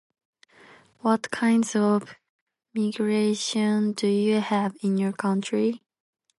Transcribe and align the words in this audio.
What 1.01 1.29
kinds 1.29 1.75
of 1.75 2.15
migration 2.73 3.91
do 3.91 4.07
you 4.07 4.39
have 4.39 4.75
in 4.81 4.97
your 4.97 5.13
country? 5.13 5.83